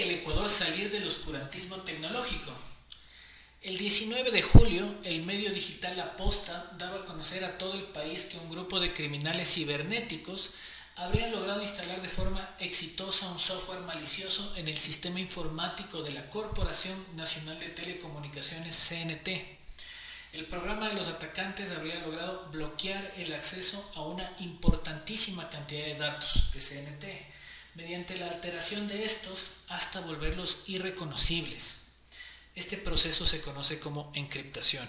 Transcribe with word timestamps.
¿Puede 0.00 0.14
el 0.14 0.20
Ecuador 0.20 0.48
salir 0.48 0.90
del 0.90 1.06
oscurantismo 1.06 1.76
tecnológico? 1.82 2.50
El 3.60 3.76
19 3.76 4.30
de 4.30 4.40
julio, 4.40 4.94
el 5.04 5.22
medio 5.24 5.52
digital 5.52 5.94
La 5.94 6.16
Posta 6.16 6.72
daba 6.78 7.00
a 7.00 7.02
conocer 7.02 7.44
a 7.44 7.58
todo 7.58 7.74
el 7.74 7.82
país 7.82 8.24
que 8.24 8.38
un 8.38 8.48
grupo 8.48 8.80
de 8.80 8.94
criminales 8.94 9.52
cibernéticos 9.52 10.52
habrían 10.96 11.32
logrado 11.32 11.60
instalar 11.60 12.00
de 12.00 12.08
forma 12.08 12.56
exitosa 12.60 13.28
un 13.28 13.38
software 13.38 13.80
malicioso 13.80 14.56
en 14.56 14.68
el 14.68 14.78
sistema 14.78 15.20
informático 15.20 16.02
de 16.02 16.12
la 16.12 16.30
Corporación 16.30 16.96
Nacional 17.16 17.58
de 17.58 17.68
Telecomunicaciones 17.68 18.74
CNT. 18.74 19.28
El 20.32 20.46
programa 20.46 20.88
de 20.88 20.94
los 20.94 21.08
atacantes 21.08 21.72
habría 21.72 22.00
logrado 22.00 22.48
bloquear 22.50 23.12
el 23.16 23.34
acceso 23.34 23.92
a 23.94 24.00
una 24.04 24.32
importantísima 24.38 25.46
cantidad 25.50 25.84
de 25.84 25.94
datos 25.96 26.50
de 26.54 26.60
CNT 26.60 27.04
mediante 27.74 28.16
la 28.16 28.26
alteración 28.28 28.88
de 28.88 29.04
estos 29.04 29.52
hasta 29.68 30.00
volverlos 30.00 30.58
irreconocibles. 30.66 31.74
Este 32.54 32.76
proceso 32.76 33.24
se 33.24 33.40
conoce 33.40 33.78
como 33.78 34.10
encriptación. 34.14 34.88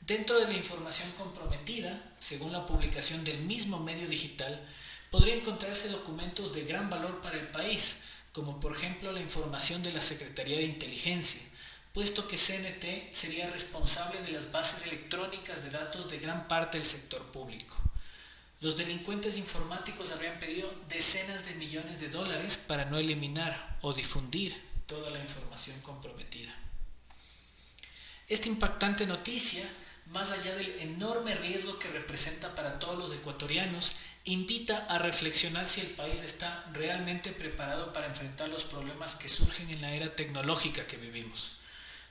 Dentro 0.00 0.38
de 0.38 0.46
la 0.46 0.54
información 0.54 1.10
comprometida, 1.12 2.14
según 2.18 2.52
la 2.52 2.64
publicación 2.66 3.24
del 3.24 3.38
mismo 3.38 3.80
medio 3.80 4.06
digital, 4.06 4.64
podría 5.10 5.34
encontrarse 5.34 5.88
documentos 5.88 6.52
de 6.52 6.64
gran 6.64 6.88
valor 6.90 7.20
para 7.20 7.36
el 7.36 7.48
país, 7.48 7.96
como 8.32 8.60
por 8.60 8.76
ejemplo 8.76 9.10
la 9.12 9.20
información 9.20 9.82
de 9.82 9.92
la 9.92 10.00
Secretaría 10.00 10.58
de 10.58 10.64
Inteligencia, 10.64 11.40
puesto 11.92 12.28
que 12.28 12.36
CNT 12.36 13.12
sería 13.12 13.48
responsable 13.48 14.20
de 14.20 14.32
las 14.32 14.52
bases 14.52 14.84
electrónicas 14.84 15.64
de 15.64 15.70
datos 15.70 16.08
de 16.08 16.18
gran 16.18 16.46
parte 16.46 16.76
del 16.78 16.86
sector 16.86 17.24
público. 17.32 17.76
Los 18.60 18.76
delincuentes 18.76 19.36
informáticos 19.36 20.12
habrían 20.12 20.38
pedido 20.38 20.72
decenas 20.88 21.44
de 21.44 21.54
millones 21.54 22.00
de 22.00 22.08
dólares 22.08 22.56
para 22.56 22.86
no 22.86 22.98
eliminar 22.98 23.78
o 23.82 23.92
difundir 23.92 24.54
toda 24.86 25.10
la 25.10 25.18
información 25.18 25.78
comprometida. 25.82 26.54
Esta 28.28 28.48
impactante 28.48 29.06
noticia 29.06 29.62
más 30.06 30.30
allá 30.30 30.54
del 30.54 30.70
enorme 30.80 31.34
riesgo 31.34 31.78
que 31.78 31.88
representa 31.88 32.54
para 32.54 32.78
todos 32.78 32.96
los 32.96 33.12
ecuatorianos, 33.12 33.96
invita 34.24 34.86
a 34.88 34.98
reflexionar 34.98 35.66
si 35.66 35.80
el 35.80 35.88
país 35.88 36.22
está 36.22 36.64
realmente 36.72 37.32
preparado 37.32 37.92
para 37.92 38.06
enfrentar 38.06 38.48
los 38.48 38.64
problemas 38.64 39.16
que 39.16 39.28
surgen 39.28 39.70
en 39.70 39.80
la 39.80 39.92
era 39.92 40.14
tecnológica 40.14 40.86
que 40.86 40.96
vivimos. 40.96 41.52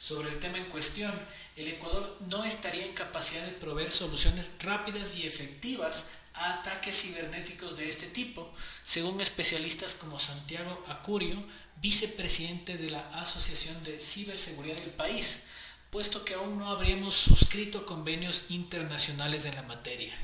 Sobre 0.06 0.30
el 0.30 0.40
tema 0.40 0.60
en 0.60 0.70
cuestión, 0.70 1.12
el 1.56 1.68
Ecuador 1.68 2.16
no 2.28 2.44
estaría 2.44 2.86
en 2.86 2.94
capacidad 2.94 3.44
de 3.44 3.54
proveer 3.54 3.92
soluciones 3.92 4.52
rápidas 4.60 5.16
y 5.16 5.26
efectivas 5.26 6.06
a 6.36 6.54
ataques 6.54 7.02
cibernéticos 7.02 7.76
de 7.76 7.90
este 7.90 8.06
tipo, 8.06 8.54
según 8.84 9.20
especialistas 9.20 9.96
como 9.96 10.20
Santiago 10.20 10.84
Acurio, 10.90 11.44
vicepresidente 11.82 12.78
de 12.78 12.92
la 12.92 13.00
Asociación 13.20 13.84
de 13.84 14.00
Ciberseguridad 14.00 14.78
del 14.78 14.92
país, 14.92 15.46
puesto 15.90 16.24
que 16.24 16.36
aún 16.36 16.60
no 16.60 16.70
habríamos 16.70 17.16
suscrito 17.16 17.84
convenios 17.88 18.46
internacionales 18.50 19.48
en 19.48 19.56
la 19.56 19.64
materia. 19.64 20.16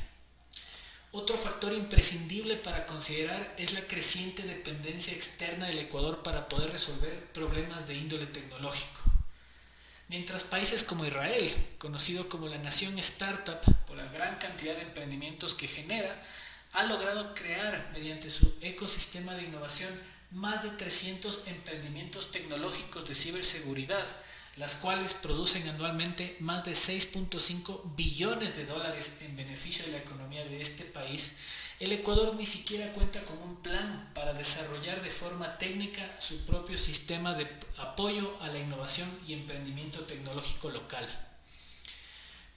Otro 1.11 1.37
factor 1.37 1.73
imprescindible 1.73 2.55
para 2.55 2.85
considerar 2.85 3.55
es 3.57 3.73
la 3.73 3.81
creciente 3.87 4.43
dependencia 4.43 5.11
externa 5.11 5.65
del 5.65 5.79
Ecuador 5.79 6.21
para 6.21 6.47
poder 6.47 6.69
resolver 6.69 7.33
problemas 7.33 7.87
de 7.87 7.95
índole 7.95 8.27
tecnológico. 8.27 9.10
Mientras 10.11 10.43
países 10.43 10.83
como 10.83 11.05
Israel, 11.05 11.49
conocido 11.77 12.27
como 12.27 12.49
la 12.49 12.57
nación 12.57 12.99
startup 12.99 13.61
por 13.87 13.95
la 13.95 14.03
gran 14.07 14.37
cantidad 14.39 14.75
de 14.75 14.81
emprendimientos 14.81 15.55
que 15.55 15.69
genera, 15.69 16.21
ha 16.73 16.83
logrado 16.83 17.33
crear 17.33 17.91
mediante 17.93 18.29
su 18.29 18.57
ecosistema 18.59 19.35
de 19.35 19.43
innovación 19.43 19.89
más 20.31 20.63
de 20.63 20.69
300 20.71 21.43
emprendimientos 21.45 22.29
tecnológicos 22.29 23.07
de 23.07 23.15
ciberseguridad 23.15 24.05
las 24.57 24.75
cuales 24.75 25.13
producen 25.13 25.67
anualmente 25.69 26.35
más 26.39 26.65
de 26.65 26.71
6.5 26.71 27.95
billones 27.95 28.55
de 28.55 28.65
dólares 28.65 29.17
en 29.21 29.35
beneficio 29.35 29.85
de 29.85 29.93
la 29.93 29.99
economía 29.99 30.43
de 30.43 30.61
este 30.61 30.83
país, 30.83 31.33
el 31.79 31.91
Ecuador 31.93 32.35
ni 32.35 32.45
siquiera 32.45 32.91
cuenta 32.91 33.23
con 33.23 33.37
un 33.39 33.55
plan 33.61 34.11
para 34.13 34.33
desarrollar 34.33 35.01
de 35.01 35.09
forma 35.09 35.57
técnica 35.57 36.15
su 36.19 36.45
propio 36.45 36.77
sistema 36.77 37.33
de 37.33 37.47
apoyo 37.77 38.37
a 38.41 38.49
la 38.49 38.59
innovación 38.59 39.09
y 39.27 39.33
emprendimiento 39.33 40.01
tecnológico 40.01 40.69
local. 40.69 41.07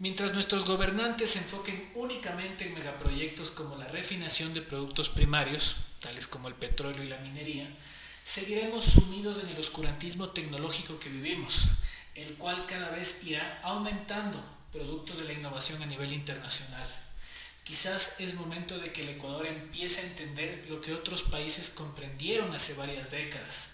Mientras 0.00 0.34
nuestros 0.34 0.66
gobernantes 0.66 1.30
se 1.30 1.38
enfoquen 1.38 1.92
únicamente 1.94 2.66
en 2.66 2.74
megaproyectos 2.74 3.52
como 3.52 3.76
la 3.76 3.86
refinación 3.86 4.52
de 4.52 4.60
productos 4.60 5.08
primarios, 5.08 5.76
tales 6.00 6.26
como 6.26 6.48
el 6.48 6.54
petróleo 6.54 7.04
y 7.04 7.08
la 7.08 7.18
minería, 7.18 7.66
seguiremos 8.24 8.84
sumidos 8.84 9.38
en 9.38 9.50
el 9.50 9.58
oscurantismo 9.58 10.30
tecnológico 10.30 10.98
que 10.98 11.10
vivimos, 11.10 11.68
el 12.14 12.34
cual 12.34 12.64
cada 12.66 12.88
vez 12.88 13.22
irá 13.24 13.60
aumentando 13.62 14.42
producto 14.72 15.14
de 15.14 15.24
la 15.24 15.34
innovación 15.34 15.82
a 15.82 15.86
nivel 15.86 16.10
internacional. 16.10 16.88
Quizás 17.64 18.16
es 18.18 18.34
momento 18.34 18.78
de 18.78 18.90
que 18.92 19.02
el 19.02 19.10
Ecuador 19.10 19.46
empiece 19.46 20.00
a 20.00 20.04
entender 20.04 20.66
lo 20.68 20.80
que 20.80 20.94
otros 20.94 21.22
países 21.22 21.70
comprendieron 21.70 22.52
hace 22.54 22.74
varias 22.74 23.10
décadas. 23.10 23.68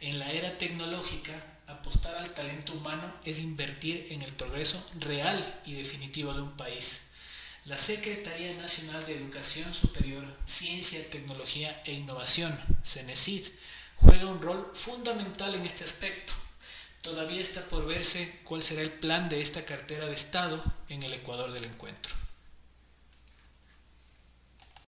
En 0.00 0.18
la 0.18 0.30
era 0.30 0.58
tecnológica, 0.58 1.32
apostar 1.66 2.14
al 2.16 2.30
talento 2.30 2.74
humano 2.74 3.12
es 3.24 3.40
invertir 3.40 4.08
en 4.10 4.22
el 4.22 4.32
progreso 4.32 4.84
real 5.00 5.60
y 5.64 5.74
definitivo 5.74 6.34
de 6.34 6.42
un 6.42 6.56
país. 6.56 7.00
La 7.64 7.78
Secretaría 7.78 8.52
Nacional 8.54 9.04
de 9.06 9.16
Educación 9.16 9.72
Superior, 9.72 10.24
Ciencia, 10.44 11.08
Tecnología 11.08 11.82
e 11.86 11.92
Innovación, 11.92 12.54
CENESID, 12.82 13.46
juega 13.96 14.26
un 14.26 14.40
rol 14.40 14.70
fundamental 14.72 15.54
en 15.54 15.64
este 15.64 15.84
aspecto. 15.84 16.32
Todavía 17.02 17.40
está 17.40 17.62
por 17.68 17.86
verse 17.86 18.40
cuál 18.44 18.62
será 18.62 18.82
el 18.82 18.90
plan 18.90 19.28
de 19.28 19.40
esta 19.40 19.64
cartera 19.64 20.06
de 20.06 20.14
Estado 20.14 20.62
en 20.88 21.02
el 21.02 21.12
Ecuador 21.12 21.52
del 21.52 21.66
encuentro. 21.66 22.23